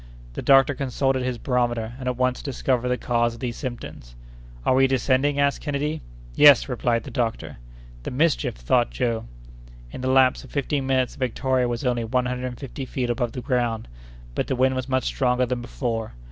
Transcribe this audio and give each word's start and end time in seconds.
The 0.33 0.41
doctor 0.41 0.73
consulted 0.73 1.21
his 1.21 1.37
barometer, 1.37 1.93
and 1.99 2.07
at 2.07 2.17
once 2.17 2.41
discovered 2.41 2.87
the 2.87 2.97
cause 2.97 3.35
of 3.35 3.39
these 3.39 3.55
symptoms. 3.55 4.15
"Are 4.65 4.73
we 4.73 4.87
descending?" 4.87 5.39
asked 5.39 5.61
Kennedy. 5.61 6.01
"Yes!" 6.33 6.67
replied 6.67 7.03
the 7.03 7.11
doctor. 7.11 7.57
"The 8.01 8.09
mischief!" 8.09 8.55
thought 8.55 8.89
Joe 8.89 9.25
In 9.91 10.01
the 10.01 10.09
lapse 10.09 10.43
of 10.43 10.49
fifteen 10.49 10.87
minutes 10.87 11.13
the 11.13 11.19
Victoria 11.19 11.67
was 11.69 11.85
only 11.85 12.03
one 12.03 12.25
hundred 12.25 12.47
and 12.47 12.59
fifty 12.59 12.85
feet 12.85 13.11
above 13.11 13.33
the 13.33 13.41
ground; 13.41 13.87
but 14.33 14.47
the 14.47 14.55
wind 14.55 14.73
was 14.75 14.89
much 14.89 15.03
stronger 15.03 15.45
than 15.45 15.61
before. 15.61 16.13